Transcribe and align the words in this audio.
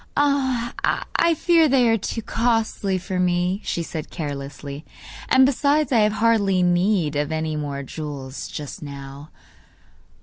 'I 0.17 1.35
fear 1.37 1.69
they 1.69 1.87
are 1.87 1.95
too 1.95 2.23
costly 2.23 2.97
for 2.97 3.19
me,' 3.19 3.61
she 3.63 3.83
said 3.83 4.09
carelessly; 4.09 4.83
'and 5.29 5.45
besides, 5.45 5.91
I 5.91 5.99
have 5.99 6.13
hardly 6.13 6.63
need 6.63 7.15
of 7.15 7.31
any 7.31 7.55
more 7.55 7.83
jewels 7.83 8.47
just 8.47 8.81
now. 8.81 9.29